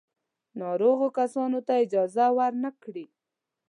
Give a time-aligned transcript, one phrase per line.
[0.61, 3.05] ناروغو کسانو ته اجازه ور نه کړي.